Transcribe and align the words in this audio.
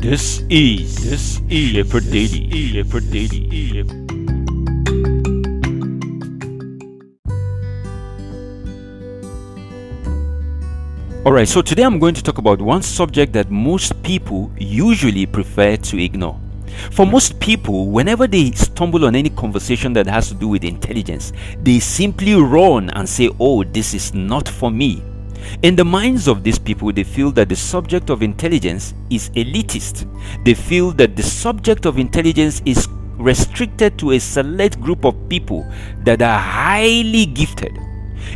This 0.00 0.42
is 0.48 0.96
this 1.04 1.42
is 1.50 1.72
Shepherd 1.72 2.10
Daily. 2.10 2.48
Shepherd 2.72 3.10
Daily. 3.10 3.84
Alright, 11.26 11.48
so 11.48 11.60
today 11.60 11.82
I'm 11.82 11.98
going 11.98 12.14
to 12.14 12.22
talk 12.22 12.38
about 12.38 12.62
one 12.62 12.80
subject 12.80 13.34
that 13.34 13.50
most 13.50 14.02
people 14.02 14.50
usually 14.56 15.26
prefer 15.26 15.76
to 15.76 16.02
ignore. 16.02 16.40
For 16.92 17.04
most 17.04 17.38
people, 17.38 17.90
whenever 17.90 18.26
they 18.26 18.52
stumble 18.52 19.04
on 19.04 19.14
any 19.14 19.28
conversation 19.28 19.92
that 19.92 20.06
has 20.06 20.28
to 20.28 20.34
do 20.34 20.48
with 20.48 20.64
intelligence, 20.64 21.34
they 21.62 21.78
simply 21.78 22.32
run 22.32 22.88
and 22.88 23.06
say, 23.06 23.28
Oh, 23.38 23.64
this 23.64 23.92
is 23.92 24.14
not 24.14 24.48
for 24.48 24.70
me. 24.70 25.02
In 25.62 25.76
the 25.76 25.84
minds 25.84 26.26
of 26.28 26.42
these 26.42 26.58
people, 26.58 26.92
they 26.92 27.04
feel 27.04 27.30
that 27.32 27.48
the 27.48 27.56
subject 27.56 28.08
of 28.08 28.22
intelligence 28.22 28.94
is 29.10 29.30
elitist. 29.30 30.06
They 30.44 30.54
feel 30.54 30.92
that 30.92 31.16
the 31.16 31.22
subject 31.22 31.86
of 31.86 31.98
intelligence 31.98 32.62
is 32.64 32.88
restricted 33.18 33.98
to 33.98 34.12
a 34.12 34.18
select 34.18 34.80
group 34.80 35.04
of 35.04 35.14
people 35.28 35.70
that 36.04 36.22
are 36.22 36.38
highly 36.38 37.26
gifted. 37.26 37.78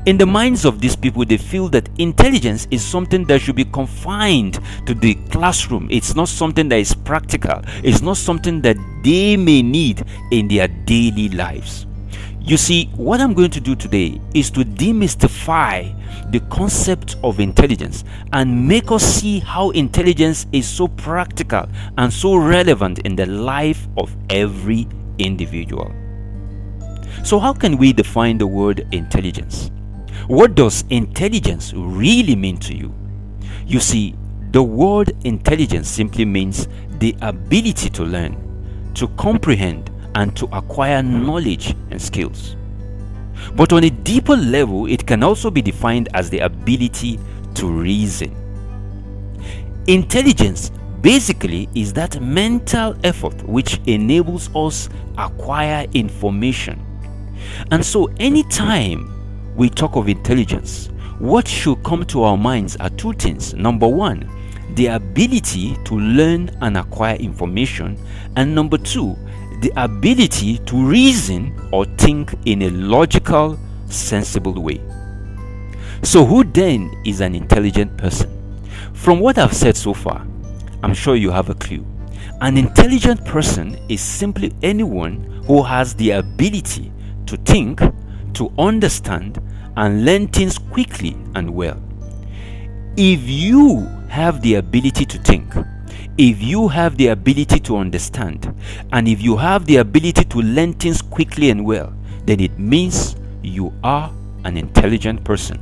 In 0.06 0.18
the 0.18 0.26
minds 0.26 0.64
of 0.64 0.80
these 0.80 0.96
people, 0.96 1.24
they 1.24 1.38
feel 1.38 1.68
that 1.68 1.88
intelligence 1.98 2.66
is 2.70 2.84
something 2.84 3.24
that 3.26 3.40
should 3.40 3.56
be 3.56 3.64
confined 3.64 4.58
to 4.86 4.94
the 4.94 5.14
classroom. 5.30 5.88
It's 5.90 6.14
not 6.14 6.28
something 6.28 6.68
that 6.68 6.78
is 6.78 6.94
practical, 6.94 7.62
it's 7.82 8.02
not 8.02 8.16
something 8.16 8.60
that 8.62 8.76
they 9.02 9.36
may 9.36 9.62
need 9.62 10.04
in 10.30 10.48
their 10.48 10.68
daily 10.68 11.30
lives. 11.30 11.86
You 12.46 12.58
see, 12.58 12.90
what 12.96 13.22
I'm 13.22 13.32
going 13.32 13.52
to 13.52 13.60
do 13.60 13.74
today 13.74 14.20
is 14.34 14.50
to 14.50 14.66
demystify 14.66 16.30
the 16.30 16.40
concept 16.50 17.16
of 17.24 17.40
intelligence 17.40 18.04
and 18.34 18.68
make 18.68 18.92
us 18.92 19.02
see 19.02 19.38
how 19.38 19.70
intelligence 19.70 20.46
is 20.52 20.68
so 20.68 20.88
practical 20.88 21.66
and 21.96 22.12
so 22.12 22.36
relevant 22.36 22.98
in 22.98 23.16
the 23.16 23.24
life 23.24 23.88
of 23.96 24.14
every 24.28 24.86
individual. 25.16 25.90
So, 27.24 27.38
how 27.38 27.54
can 27.54 27.78
we 27.78 27.94
define 27.94 28.36
the 28.36 28.46
word 28.46 28.86
intelligence? 28.92 29.70
What 30.26 30.54
does 30.54 30.84
intelligence 30.90 31.72
really 31.74 32.36
mean 32.36 32.58
to 32.58 32.76
you? 32.76 32.92
You 33.66 33.80
see, 33.80 34.16
the 34.50 34.62
word 34.62 35.16
intelligence 35.24 35.88
simply 35.88 36.26
means 36.26 36.68
the 36.98 37.16
ability 37.22 37.88
to 37.88 38.04
learn, 38.04 38.36
to 38.96 39.08
comprehend, 39.16 39.90
and 40.14 40.36
to 40.36 40.46
acquire 40.52 41.02
knowledge 41.02 41.74
and 41.90 42.00
skills. 42.00 42.56
But 43.56 43.72
on 43.72 43.84
a 43.84 43.90
deeper 43.90 44.36
level, 44.36 44.86
it 44.86 45.06
can 45.06 45.22
also 45.22 45.50
be 45.50 45.62
defined 45.62 46.08
as 46.14 46.30
the 46.30 46.40
ability 46.40 47.18
to 47.54 47.66
reason. 47.66 48.34
Intelligence 49.86 50.70
basically 51.02 51.68
is 51.74 51.92
that 51.92 52.20
mental 52.20 52.96
effort 53.04 53.42
which 53.42 53.80
enables 53.86 54.48
us 54.54 54.88
acquire 55.18 55.86
information. 55.92 56.80
And 57.70 57.84
so 57.84 58.06
anytime 58.18 59.10
we 59.56 59.68
talk 59.68 59.96
of 59.96 60.08
intelligence, 60.08 60.88
what 61.18 61.46
should 61.46 61.82
come 61.84 62.04
to 62.06 62.22
our 62.22 62.36
minds 62.36 62.76
are 62.76 62.90
two 62.90 63.12
things. 63.12 63.54
Number 63.54 63.86
one, 63.86 64.28
the 64.74 64.86
ability 64.86 65.76
to 65.84 65.94
learn 65.94 66.50
and 66.62 66.76
acquire 66.76 67.16
information, 67.16 67.98
and 68.36 68.54
number 68.54 68.78
two, 68.78 69.16
the 69.60 69.72
ability 69.76 70.58
to 70.58 70.76
reason 70.76 71.52
or 71.72 71.84
think 71.84 72.34
in 72.44 72.62
a 72.62 72.70
logical, 72.70 73.58
sensible 73.86 74.60
way. 74.62 74.80
So, 76.02 76.24
who 76.24 76.44
then 76.44 76.90
is 77.04 77.20
an 77.20 77.34
intelligent 77.34 77.96
person? 77.96 78.30
From 78.92 79.20
what 79.20 79.38
I've 79.38 79.54
said 79.54 79.76
so 79.76 79.94
far, 79.94 80.26
I'm 80.82 80.94
sure 80.94 81.16
you 81.16 81.30
have 81.30 81.50
a 81.50 81.54
clue. 81.54 81.84
An 82.40 82.58
intelligent 82.58 83.24
person 83.24 83.78
is 83.88 84.00
simply 84.00 84.52
anyone 84.62 85.42
who 85.46 85.62
has 85.62 85.94
the 85.94 86.10
ability 86.12 86.92
to 87.26 87.36
think, 87.38 87.80
to 88.34 88.52
understand, 88.58 89.40
and 89.76 90.04
learn 90.04 90.28
things 90.28 90.58
quickly 90.58 91.16
and 91.34 91.54
well. 91.54 91.80
If 92.96 93.20
you 93.28 93.80
have 94.08 94.42
the 94.42 94.56
ability 94.56 95.04
to 95.06 95.18
think, 95.18 95.54
if 96.16 96.42
you 96.42 96.68
have 96.68 96.96
the 96.96 97.08
ability 97.08 97.60
to 97.60 97.76
understand, 97.76 98.54
and 98.92 99.08
if 99.08 99.20
you 99.22 99.36
have 99.36 99.66
the 99.66 99.76
ability 99.76 100.24
to 100.24 100.38
learn 100.38 100.72
things 100.74 101.02
quickly 101.02 101.50
and 101.50 101.64
well, 101.64 101.92
then 102.26 102.40
it 102.40 102.58
means 102.58 103.16
you 103.42 103.72
are 103.82 104.12
an 104.44 104.56
intelligent 104.56 105.24
person. 105.24 105.58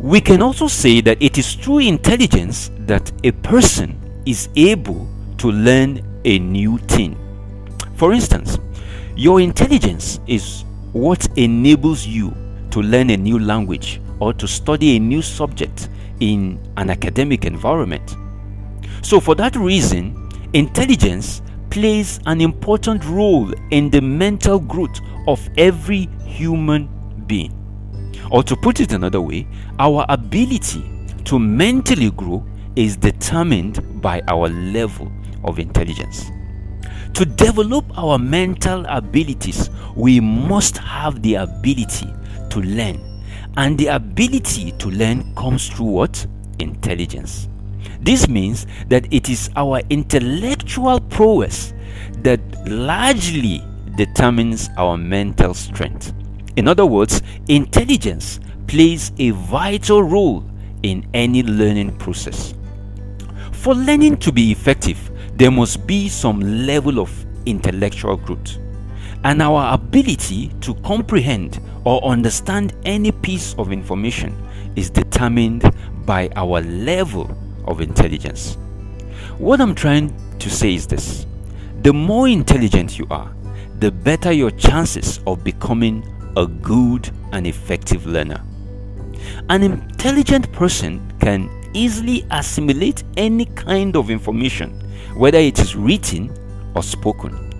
We 0.00 0.20
can 0.20 0.40
also 0.40 0.66
say 0.66 1.00
that 1.02 1.22
it 1.22 1.36
is 1.36 1.54
through 1.54 1.80
intelligence 1.80 2.70
that 2.86 3.12
a 3.24 3.32
person 3.32 4.00
is 4.24 4.48
able 4.56 5.08
to 5.38 5.50
learn 5.50 6.00
a 6.24 6.38
new 6.38 6.78
thing. 6.78 7.18
For 7.96 8.12
instance, 8.12 8.58
your 9.16 9.40
intelligence 9.40 10.20
is 10.26 10.64
what 10.92 11.28
enables 11.36 12.06
you 12.06 12.34
to 12.70 12.80
learn 12.80 13.10
a 13.10 13.16
new 13.16 13.38
language 13.38 14.00
or 14.20 14.32
to 14.34 14.48
study 14.48 14.96
a 14.96 15.00
new 15.00 15.20
subject 15.22 15.88
in 16.20 16.58
an 16.76 16.90
academic 16.90 17.44
environment. 17.44 18.16
So, 19.02 19.20
for 19.20 19.34
that 19.36 19.56
reason, 19.56 20.28
intelligence 20.52 21.42
plays 21.70 22.20
an 22.26 22.40
important 22.40 23.04
role 23.04 23.52
in 23.70 23.90
the 23.90 24.00
mental 24.00 24.58
growth 24.58 25.00
of 25.26 25.48
every 25.56 26.08
human 26.24 26.88
being. 27.26 27.56
Or, 28.30 28.42
to 28.42 28.56
put 28.56 28.80
it 28.80 28.92
another 28.92 29.20
way, 29.20 29.46
our 29.78 30.04
ability 30.08 30.84
to 31.24 31.38
mentally 31.38 32.10
grow 32.10 32.44
is 32.76 32.96
determined 32.96 34.00
by 34.00 34.22
our 34.28 34.48
level 34.48 35.10
of 35.44 35.58
intelligence. 35.58 36.30
To 37.14 37.24
develop 37.24 37.84
our 37.98 38.18
mental 38.18 38.84
abilities, 38.86 39.70
we 39.96 40.20
must 40.20 40.78
have 40.78 41.22
the 41.22 41.34
ability 41.36 42.06
to 42.50 42.60
learn. 42.60 43.00
And 43.56 43.76
the 43.76 43.88
ability 43.88 44.72
to 44.72 44.90
learn 44.90 45.34
comes 45.34 45.68
through 45.68 45.86
what? 45.86 46.26
Intelligence. 46.60 47.48
This 48.00 48.28
means 48.28 48.66
that 48.88 49.12
it 49.12 49.28
is 49.28 49.50
our 49.56 49.82
intellectual 49.90 51.00
prowess 51.00 51.72
that 52.22 52.40
largely 52.68 53.62
determines 53.96 54.70
our 54.76 54.96
mental 54.96 55.54
strength. 55.54 56.12
In 56.56 56.68
other 56.68 56.86
words, 56.86 57.22
intelligence 57.48 58.40
plays 58.66 59.12
a 59.18 59.30
vital 59.30 60.02
role 60.02 60.44
in 60.82 61.06
any 61.14 61.42
learning 61.42 61.96
process. 61.98 62.54
For 63.52 63.74
learning 63.74 64.18
to 64.18 64.32
be 64.32 64.50
effective, 64.50 65.10
there 65.36 65.50
must 65.50 65.86
be 65.86 66.08
some 66.08 66.66
level 66.66 66.98
of 66.98 67.10
intellectual 67.46 68.16
growth. 68.16 68.58
And 69.24 69.42
our 69.42 69.74
ability 69.74 70.48
to 70.62 70.74
comprehend 70.76 71.60
or 71.84 72.02
understand 72.04 72.74
any 72.84 73.12
piece 73.12 73.54
of 73.54 73.72
information 73.72 74.34
is 74.76 74.88
determined 74.88 75.70
by 76.06 76.30
our 76.36 76.62
level 76.62 77.36
of 77.70 77.80
intelligence. 77.80 78.56
What 79.38 79.60
I'm 79.60 79.74
trying 79.74 80.14
to 80.38 80.50
say 80.50 80.74
is 80.74 80.86
this 80.86 81.26
the 81.82 81.92
more 81.92 82.28
intelligent 82.28 82.98
you 82.98 83.06
are, 83.10 83.32
the 83.78 83.90
better 83.90 84.32
your 84.32 84.50
chances 84.50 85.20
of 85.26 85.42
becoming 85.42 86.04
a 86.36 86.46
good 86.46 87.10
and 87.32 87.46
effective 87.46 88.06
learner. 88.06 88.42
An 89.48 89.62
intelligent 89.62 90.52
person 90.52 91.00
can 91.20 91.48
easily 91.72 92.26
assimilate 92.30 93.04
any 93.16 93.46
kind 93.46 93.96
of 93.96 94.10
information, 94.10 94.70
whether 95.14 95.38
it 95.38 95.58
is 95.58 95.76
written 95.76 96.30
or 96.74 96.82
spoken. 96.82 97.50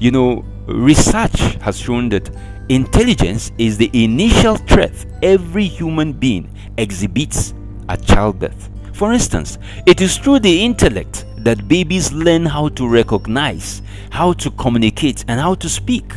You 0.00 0.10
know, 0.10 0.44
research 0.66 1.38
has 1.60 1.78
shown 1.78 2.08
that 2.10 2.30
intelligence 2.68 3.52
is 3.58 3.76
the 3.76 3.90
initial 3.92 4.56
threat 4.56 4.92
every 5.22 5.64
human 5.64 6.12
being 6.12 6.50
exhibits 6.78 7.54
at 7.88 8.02
childbirth. 8.04 8.70
For 8.92 9.12
instance, 9.12 9.58
it 9.86 10.00
is 10.00 10.18
through 10.18 10.40
the 10.40 10.62
intellect 10.64 11.24
that 11.38 11.66
babies 11.66 12.12
learn 12.12 12.46
how 12.46 12.68
to 12.70 12.86
recognize, 12.86 13.82
how 14.10 14.32
to 14.34 14.50
communicate, 14.52 15.24
and 15.28 15.40
how 15.40 15.54
to 15.56 15.68
speak. 15.68 16.12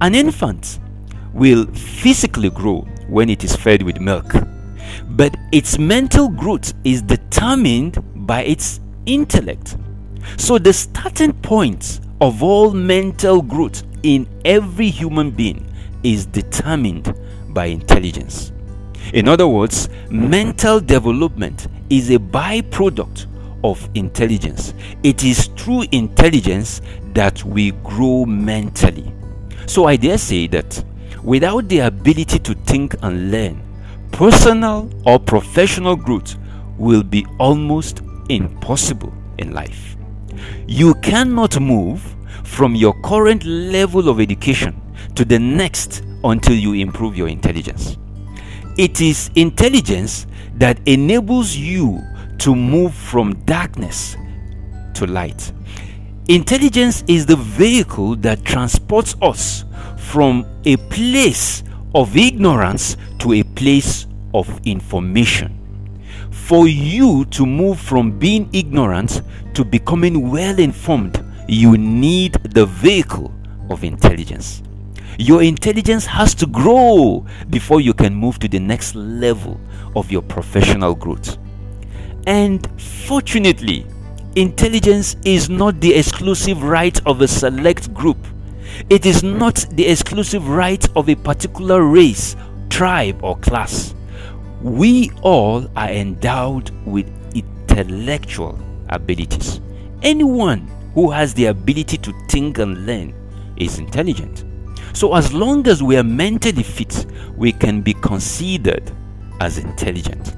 An 0.00 0.14
infant 0.14 0.80
will 1.32 1.66
physically 1.66 2.50
grow 2.50 2.80
when 3.08 3.30
it 3.30 3.44
is 3.44 3.56
fed 3.56 3.82
with 3.82 4.00
milk, 4.00 4.34
but 5.10 5.34
its 5.52 5.78
mental 5.78 6.28
growth 6.28 6.74
is 6.84 7.00
determined 7.02 8.02
by 8.26 8.42
its 8.42 8.80
intellect. 9.06 9.76
So, 10.36 10.58
the 10.58 10.72
starting 10.72 11.32
point 11.32 12.00
of 12.20 12.42
all 12.42 12.72
mental 12.72 13.42
growth 13.42 13.82
in 14.02 14.26
every 14.44 14.90
human 14.90 15.30
being 15.30 15.70
is 16.02 16.26
determined 16.26 17.14
by 17.50 17.66
intelligence. 17.66 18.52
In 19.12 19.28
other 19.28 19.46
words, 19.46 19.88
mental 20.10 20.80
development 20.80 21.68
is 21.90 22.10
a 22.10 22.18
byproduct 22.18 23.26
of 23.62 23.88
intelligence. 23.94 24.74
It 25.02 25.24
is 25.24 25.46
through 25.56 25.84
intelligence 25.92 26.80
that 27.14 27.42
we 27.44 27.72
grow 27.82 28.24
mentally. 28.24 29.12
So 29.66 29.86
I 29.86 29.96
dare 29.96 30.18
say 30.18 30.46
that 30.48 30.84
without 31.22 31.68
the 31.68 31.80
ability 31.80 32.38
to 32.40 32.54
think 32.54 32.94
and 33.02 33.30
learn, 33.30 33.62
personal 34.12 34.90
or 35.06 35.18
professional 35.18 35.96
growth 35.96 36.36
will 36.78 37.02
be 37.02 37.26
almost 37.38 38.02
impossible 38.28 39.12
in 39.38 39.52
life. 39.52 39.96
You 40.66 40.94
cannot 40.96 41.60
move 41.60 42.02
from 42.42 42.74
your 42.74 42.94
current 43.02 43.44
level 43.44 44.08
of 44.08 44.20
education 44.20 44.80
to 45.14 45.24
the 45.24 45.38
next 45.38 46.02
until 46.24 46.54
you 46.54 46.74
improve 46.74 47.16
your 47.16 47.28
intelligence. 47.28 47.96
It 48.76 49.00
is 49.00 49.30
intelligence 49.36 50.26
that 50.56 50.80
enables 50.86 51.54
you 51.54 52.02
to 52.38 52.56
move 52.56 52.92
from 52.92 53.34
darkness 53.44 54.16
to 54.94 55.06
light. 55.06 55.52
Intelligence 56.26 57.04
is 57.06 57.24
the 57.24 57.36
vehicle 57.36 58.16
that 58.16 58.44
transports 58.44 59.14
us 59.22 59.64
from 59.96 60.44
a 60.64 60.76
place 60.76 61.62
of 61.94 62.16
ignorance 62.16 62.96
to 63.20 63.34
a 63.34 63.44
place 63.44 64.06
of 64.34 64.60
information. 64.64 65.60
For 66.32 66.66
you 66.66 67.26
to 67.26 67.46
move 67.46 67.78
from 67.78 68.18
being 68.18 68.50
ignorant 68.52 69.22
to 69.54 69.64
becoming 69.64 70.30
well 70.32 70.58
informed, 70.58 71.24
you 71.46 71.78
need 71.78 72.32
the 72.54 72.66
vehicle 72.66 73.32
of 73.70 73.84
intelligence. 73.84 74.62
Your 75.18 75.42
intelligence 75.42 76.06
has 76.06 76.34
to 76.36 76.46
grow 76.46 77.24
before 77.48 77.80
you 77.80 77.94
can 77.94 78.14
move 78.14 78.38
to 78.40 78.48
the 78.48 78.58
next 78.58 78.94
level 78.96 79.60
of 79.94 80.10
your 80.10 80.22
professional 80.22 80.94
growth. 80.94 81.38
And 82.26 82.68
fortunately, 82.80 83.86
intelligence 84.34 85.16
is 85.24 85.48
not 85.48 85.80
the 85.80 85.94
exclusive 85.94 86.62
right 86.64 86.98
of 87.06 87.20
a 87.20 87.28
select 87.28 87.94
group. 87.94 88.18
It 88.90 89.06
is 89.06 89.22
not 89.22 89.66
the 89.70 89.86
exclusive 89.86 90.48
right 90.48 90.84
of 90.96 91.08
a 91.08 91.14
particular 91.14 91.84
race, 91.84 92.34
tribe, 92.68 93.22
or 93.22 93.36
class. 93.38 93.94
We 94.62 95.12
all 95.22 95.68
are 95.76 95.90
endowed 95.90 96.70
with 96.86 97.06
intellectual 97.34 98.58
abilities. 98.88 99.60
Anyone 100.02 100.66
who 100.94 101.10
has 101.10 101.34
the 101.34 101.46
ability 101.46 101.98
to 101.98 102.12
think 102.28 102.58
and 102.58 102.84
learn 102.84 103.14
is 103.56 103.78
intelligent. 103.78 104.44
So, 104.94 105.14
as 105.14 105.32
long 105.32 105.66
as 105.66 105.82
we 105.82 105.96
are 105.96 106.04
mentally 106.04 106.62
fit, 106.62 107.06
we 107.36 107.50
can 107.50 107.82
be 107.82 107.94
considered 107.94 108.92
as 109.40 109.58
intelligent. 109.58 110.36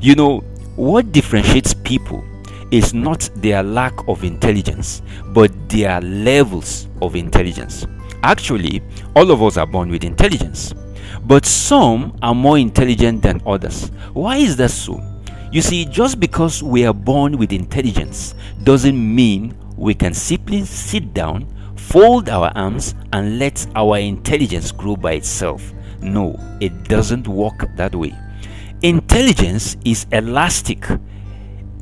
You 0.00 0.14
know, 0.14 0.38
what 0.76 1.10
differentiates 1.10 1.74
people 1.74 2.24
is 2.70 2.94
not 2.94 3.28
their 3.34 3.64
lack 3.64 3.92
of 4.06 4.22
intelligence, 4.22 5.02
but 5.34 5.50
their 5.68 6.00
levels 6.00 6.86
of 7.02 7.16
intelligence. 7.16 7.84
Actually, 8.22 8.80
all 9.16 9.32
of 9.32 9.42
us 9.42 9.56
are 9.56 9.66
born 9.66 9.90
with 9.90 10.04
intelligence, 10.04 10.72
but 11.24 11.44
some 11.44 12.16
are 12.22 12.34
more 12.34 12.58
intelligent 12.58 13.22
than 13.22 13.42
others. 13.44 13.88
Why 14.12 14.36
is 14.36 14.56
that 14.58 14.70
so? 14.70 15.02
You 15.50 15.62
see, 15.62 15.84
just 15.84 16.20
because 16.20 16.62
we 16.62 16.86
are 16.86 16.94
born 16.94 17.36
with 17.36 17.52
intelligence 17.52 18.36
doesn't 18.62 19.16
mean 19.16 19.56
we 19.76 19.94
can 19.94 20.14
simply 20.14 20.64
sit 20.64 21.12
down, 21.12 21.44
fold 21.90 22.28
our 22.28 22.52
arms, 22.54 22.94
and 23.12 23.40
let 23.40 23.66
our 23.74 23.98
intelligence 23.98 24.70
grow 24.70 24.94
by 24.94 25.12
itself. 25.14 25.72
No, 26.00 26.38
it 26.60 26.84
doesn't 26.84 27.26
work 27.26 27.66
that 27.76 27.94
way. 27.96 28.16
Intelligence 28.82 29.76
is 29.84 30.06
elastic. 30.12 30.86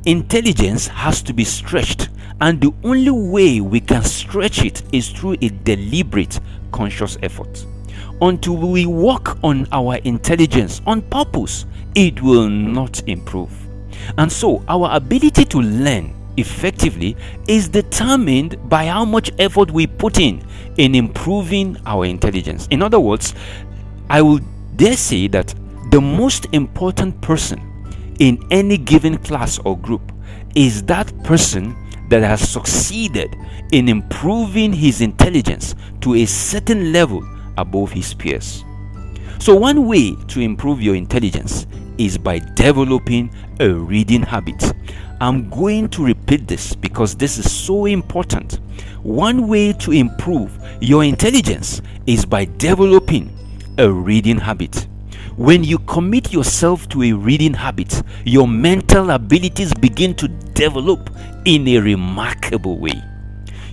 Intelligence 0.06 0.86
has 0.88 1.20
to 1.22 1.34
be 1.34 1.44
stretched, 1.44 2.08
and 2.40 2.58
the 2.58 2.72
only 2.84 3.10
way 3.10 3.60
we 3.60 3.80
can 3.80 4.02
stretch 4.02 4.64
it 4.64 4.82
is 4.94 5.10
through 5.10 5.36
a 5.42 5.50
deliberate, 5.50 6.40
conscious 6.72 7.18
effort. 7.22 7.66
Until 8.22 8.56
we 8.56 8.86
work 8.86 9.38
on 9.44 9.68
our 9.72 9.96
intelligence 10.04 10.80
on 10.86 11.02
purpose, 11.02 11.66
it 11.94 12.22
will 12.22 12.48
not 12.48 13.06
improve. 13.06 13.52
And 14.16 14.32
so, 14.32 14.64
our 14.68 14.96
ability 14.96 15.44
to 15.44 15.58
learn 15.60 16.17
effectively 16.38 17.16
is 17.46 17.68
determined 17.68 18.56
by 18.68 18.86
how 18.86 19.04
much 19.04 19.30
effort 19.38 19.70
we 19.70 19.86
put 19.86 20.18
in 20.18 20.42
in 20.76 20.94
improving 20.94 21.76
our 21.86 22.04
intelligence. 22.04 22.66
In 22.70 22.82
other 22.82 23.00
words, 23.00 23.34
I 24.08 24.22
will 24.22 24.40
dare 24.76 24.96
say 24.96 25.28
that 25.28 25.54
the 25.90 26.00
most 26.00 26.46
important 26.52 27.20
person 27.20 27.60
in 28.18 28.44
any 28.50 28.76
given 28.76 29.18
class 29.18 29.58
or 29.64 29.76
group 29.78 30.12
is 30.54 30.82
that 30.84 31.12
person 31.24 31.76
that 32.08 32.22
has 32.22 32.46
succeeded 32.48 33.34
in 33.72 33.88
improving 33.88 34.72
his 34.72 35.00
intelligence 35.00 35.74
to 36.00 36.14
a 36.14 36.24
certain 36.24 36.92
level 36.92 37.22
above 37.56 37.92
his 37.92 38.14
peers. 38.14 38.64
So, 39.38 39.54
one 39.54 39.86
way 39.86 40.16
to 40.28 40.40
improve 40.40 40.82
your 40.82 40.94
intelligence 40.94 41.66
is 41.98 42.16
by 42.18 42.38
developing 42.54 43.30
a 43.60 43.70
reading 43.70 44.22
habit. 44.22 44.72
I'm 45.20 45.50
going 45.50 45.88
to 45.90 46.04
repeat 46.04 46.46
this 46.46 46.76
because 46.76 47.16
this 47.16 47.38
is 47.38 47.50
so 47.50 47.86
important. 47.86 48.60
One 49.02 49.48
way 49.48 49.72
to 49.72 49.90
improve 49.90 50.56
your 50.80 51.02
intelligence 51.02 51.82
is 52.06 52.24
by 52.24 52.44
developing 52.44 53.36
a 53.78 53.90
reading 53.90 54.38
habit. 54.38 54.86
When 55.36 55.64
you 55.64 55.80
commit 55.80 56.32
yourself 56.32 56.88
to 56.90 57.02
a 57.02 57.12
reading 57.12 57.54
habit, 57.54 58.00
your 58.24 58.46
mental 58.46 59.10
abilities 59.10 59.74
begin 59.74 60.14
to 60.16 60.28
develop 60.28 61.10
in 61.44 61.66
a 61.66 61.78
remarkable 61.78 62.78
way. 62.78 63.02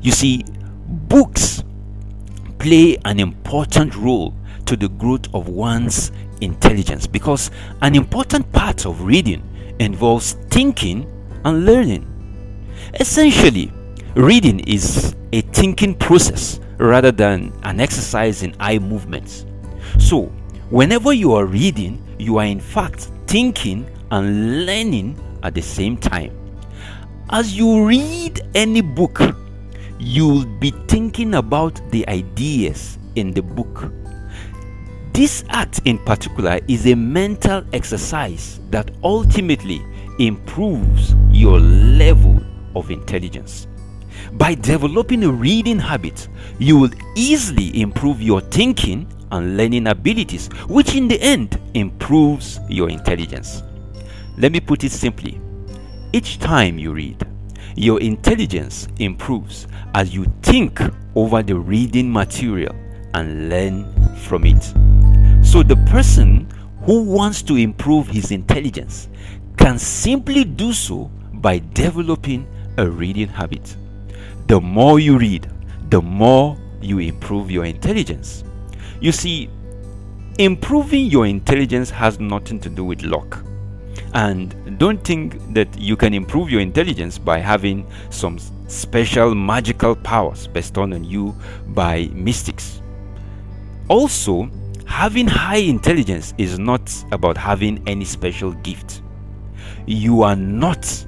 You 0.01 0.12
see, 0.12 0.44
books 0.88 1.63
play 2.57 2.97
an 3.06 3.19
important 3.19 3.95
role 3.95 4.33
to 4.65 4.75
the 4.75 4.89
growth 4.89 5.31
of 5.36 5.47
one's 5.47 6.12
intelligence 6.42 7.06
because 7.06 7.51
an 7.83 7.94
important 7.94 8.51
part 8.51 8.88
of 8.88 9.03
reading 9.03 9.44
involves 9.80 10.33
thinking 10.50 11.12
and 11.45 11.65
learning. 11.65 12.06
Essentially, 13.00 13.71
reading 14.15 14.59
is 14.62 15.15
a 15.31 15.42
thinking 15.42 15.95
process 15.95 16.59
rather 16.77 17.12
than 17.12 17.53
an 17.63 17.80
exercise 17.80 18.44
in 18.44 18.53
eye 18.59 18.80
movements. 18.80 19.45
So, 20.00 20.24
whenever 20.69 21.13
you 21.13 21.33
are 21.33 21.45
reading, 21.45 22.03
you 22.19 22.38
are 22.38 22.45
in 22.45 22.59
fact 22.59 23.09
thinking 23.27 23.89
and 24.12 24.65
learning 24.65 25.18
at 25.44 25.53
the 25.53 25.62
same 25.62 25.97
time. 25.97 26.31
As 27.30 27.56
you 27.57 27.86
read 27.86 28.42
any 28.56 28.81
book, 28.81 29.21
you'll 30.00 30.45
be 30.45 30.71
thinking 30.88 31.36
about 31.36 31.80
the 31.92 32.07
ideas 32.09 32.97
in 33.15 33.31
the 33.31 33.42
book. 33.42 33.92
This 35.13 35.45
act 35.50 35.81
in 35.86 35.97
particular 36.00 36.59
is 36.68 36.88
a 36.88 36.95
mental 36.95 37.63
exercise 37.71 38.59
that 38.69 38.92
ultimately 39.03 39.81
improves 40.19 41.16
your 41.31 41.60
level 41.60 42.42
of 42.76 42.92
intelligence. 42.92 43.68
By 44.34 44.56
developing 44.56 45.24
a 45.24 45.31
reading 45.31 45.80
habit, 45.80 46.28
you 46.60 46.78
will 46.78 46.92
easily 47.16 47.81
improve 47.81 48.22
your 48.22 48.42
thinking 48.42 49.07
and 49.31 49.57
learning 49.57 49.88
abilities, 49.88 50.48
which 50.68 50.95
in 50.95 51.07
the 51.07 51.22
end 51.22 51.60
improves 51.74 52.60
your 52.69 52.90
intelligence. 52.90 53.64
Let 54.38 54.52
me 54.52 54.60
put 54.60 54.84
it 54.84 54.92
simply 54.92 55.40
each 56.16 56.40
time 56.40 56.80
you 56.80 56.94
read, 56.94 57.28
your 57.76 58.00
intelligence 58.00 58.88
improves 59.00 59.68
as 59.94 60.16
you 60.16 60.26
think 60.44 60.80
over 61.14 61.44
the 61.44 61.57
reading 61.57 62.10
material 62.10 62.74
and 63.14 63.50
learn 63.50 63.86
from 64.16 64.45
it. 64.45 64.64
So, 65.45 65.62
the 65.62 65.76
person 65.90 66.48
who 66.84 67.04
wants 67.04 67.42
to 67.44 67.57
improve 67.57 68.07
his 68.07 68.31
intelligence 68.31 69.10
can 69.57 69.80
simply 69.80 70.44
do 70.44 70.74
so 70.74 71.12
by 71.33 71.59
developing 71.74 72.47
a 72.78 72.90
reading 72.90 73.28
habit. 73.28 73.76
The 74.47 74.59
more 74.59 75.00
you 75.00 75.18
read, 75.18 75.50
the 75.90 76.02
more 76.02 76.57
you 76.81 77.00
improve 77.00 77.50
your 77.50 77.66
intelligence. 77.66 78.44
You 79.00 79.12
see, 79.12 79.50
improving 80.38 81.06
your 81.06 81.26
intelligence 81.26 81.90
has 81.90 82.19
nothing 82.19 82.59
to 82.62 82.69
do 82.69 82.83
with 82.83 83.04
luck. 83.04 83.44
And 84.14 84.78
don't 84.78 85.04
think 85.04 85.38
that 85.54 85.68
you 85.78 85.95
can 85.95 86.14
improve 86.14 86.50
your 86.50 86.62
intelligence 86.62 87.18
by 87.18 87.40
having 87.40 87.85
some 88.09 88.40
special 88.68 89.35
magical 89.35 89.95
powers 89.95 90.47
bestowed 90.47 90.94
on 90.94 91.04
you 91.04 91.35
by 91.68 92.09
mystics. 92.14 92.81
Also, 93.90 94.50
having 94.85 95.28
high 95.28 95.57
intelligence 95.57 96.33
is 96.38 96.57
not 96.57 96.94
about 97.12 97.38
having 97.38 97.81
any 97.88 98.06
special 98.06 98.54
gift 98.54 99.02
you 99.85 100.23
are 100.23 100.35
not 100.35 101.06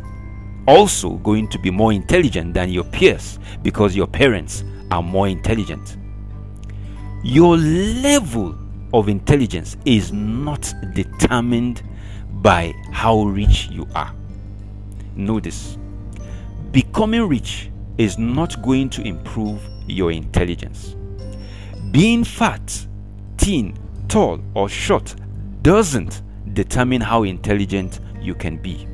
also 0.67 1.11
going 1.17 1.47
to 1.49 1.59
be 1.59 1.71
more 1.71 1.93
intelligent 1.93 2.53
than 2.53 2.69
your 2.69 2.83
peers 2.83 3.39
because 3.63 3.95
your 3.95 4.07
parents 4.07 4.63
are 4.91 5.01
more 5.01 5.27
intelligent. 5.27 5.97
Your 7.23 7.57
level 7.57 8.57
of 8.93 9.09
intelligence 9.09 9.77
is 9.85 10.11
not 10.13 10.73
determined 10.93 11.83
by 12.41 12.73
how 12.91 13.23
rich 13.23 13.69
you 13.69 13.87
are. 13.95 14.13
Notice, 15.15 15.77
becoming 16.71 17.27
rich 17.27 17.71
is 17.97 18.17
not 18.17 18.61
going 18.61 18.89
to 18.91 19.01
improve 19.01 19.61
your 19.87 20.11
intelligence. 20.11 20.95
Being 21.91 22.23
fat, 22.23 22.85
thin, 23.37 23.77
tall, 24.07 24.39
or 24.53 24.69
short 24.69 25.15
doesn't 25.63 26.21
determine 26.53 27.01
how 27.01 27.23
intelligent 27.23 27.99
you 28.21 28.35
can 28.35 28.57
be. 28.57 28.87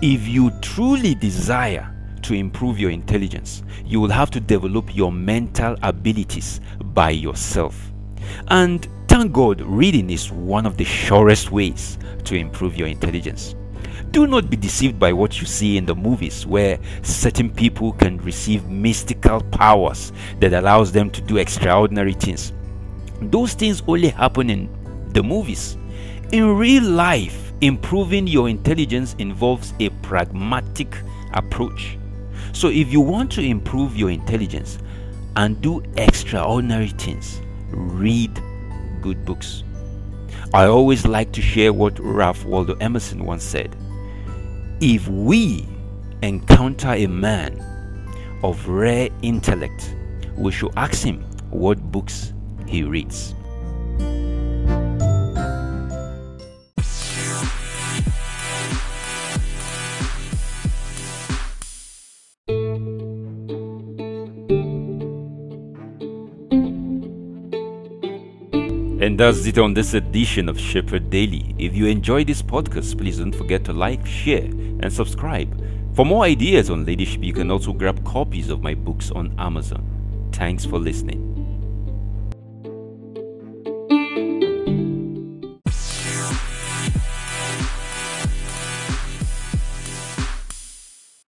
If 0.00 0.26
you 0.26 0.50
truly 0.60 1.14
desire 1.14 1.94
to 2.22 2.34
improve 2.34 2.78
your 2.78 2.90
intelligence, 2.90 3.62
you 3.84 4.00
will 4.00 4.10
have 4.10 4.30
to 4.32 4.40
develop 4.40 4.94
your 4.94 5.12
mental 5.12 5.76
abilities 5.82 6.60
by 6.94 7.10
yourself. 7.10 7.92
And 8.48 8.86
thank 9.08 9.32
God, 9.32 9.60
reading 9.60 10.10
is 10.10 10.30
one 10.30 10.66
of 10.66 10.76
the 10.76 10.84
surest 10.84 11.50
ways 11.50 11.98
to 12.24 12.34
improve 12.34 12.76
your 12.76 12.88
intelligence. 12.88 13.54
Do 14.10 14.26
not 14.26 14.50
be 14.50 14.56
deceived 14.56 14.98
by 14.98 15.12
what 15.12 15.40
you 15.40 15.46
see 15.46 15.76
in 15.76 15.86
the 15.86 15.94
movies 15.94 16.46
where 16.46 16.78
certain 17.02 17.50
people 17.50 17.92
can 17.92 18.18
receive 18.18 18.68
mystical 18.68 19.40
powers 19.40 20.12
that 20.38 20.52
allows 20.52 20.92
them 20.92 21.10
to 21.10 21.20
do 21.22 21.38
extraordinary 21.38 22.12
things. 22.12 22.52
Those 23.20 23.54
things 23.54 23.82
only 23.86 24.08
happen 24.08 24.50
in 24.50 24.68
the 25.12 25.22
movies. 25.22 25.76
In 26.32 26.56
real 26.56 26.82
life, 26.84 27.51
improving 27.62 28.26
your 28.26 28.48
intelligence 28.48 29.14
involves 29.18 29.72
a 29.78 29.88
pragmatic 30.02 30.96
approach. 31.32 31.96
So 32.52 32.68
if 32.68 32.92
you 32.92 33.00
want 33.00 33.30
to 33.32 33.40
improve 33.40 33.96
your 33.96 34.10
intelligence 34.10 34.78
and 35.36 35.60
do 35.62 35.80
extraordinary 35.96 36.88
things, 36.88 37.40
read 37.70 38.34
good 39.00 39.24
books. 39.24 39.62
I 40.52 40.66
always 40.66 41.06
like 41.06 41.32
to 41.32 41.40
share 41.40 41.72
what 41.72 41.98
Ralph 42.00 42.44
Waldo 42.44 42.74
Emerson 42.80 43.24
once 43.24 43.44
said. 43.44 43.74
If 44.80 45.06
we 45.06 45.64
encounter 46.22 46.92
a 46.92 47.06
man 47.06 47.58
of 48.42 48.68
rare 48.68 49.08
intellect, 49.22 49.94
we 50.36 50.50
should 50.50 50.72
ask 50.76 51.04
him 51.04 51.22
what 51.50 51.80
books 51.92 52.32
he 52.66 52.82
reads. 52.82 53.34
That's 69.22 69.46
it 69.46 69.56
on 69.56 69.72
this 69.72 69.94
edition 69.94 70.48
of 70.48 70.58
Shepherd 70.58 71.08
Daily. 71.08 71.54
If 71.56 71.76
you 71.76 71.86
enjoy 71.86 72.24
this 72.24 72.42
podcast, 72.42 72.98
please 72.98 73.18
don't 73.18 73.32
forget 73.32 73.64
to 73.66 73.72
like, 73.72 74.04
share, 74.04 74.46
and 74.46 74.92
subscribe. 74.92 75.64
For 75.94 76.04
more 76.04 76.24
ideas 76.24 76.70
on 76.70 76.84
leadership, 76.84 77.22
you 77.22 77.32
can 77.32 77.48
also 77.48 77.72
grab 77.72 78.04
copies 78.04 78.50
of 78.50 78.64
my 78.64 78.74
books 78.74 79.12
on 79.12 79.32
Amazon. 79.38 80.28
Thanks 80.32 80.64
for 80.64 80.80
listening. 80.80 81.41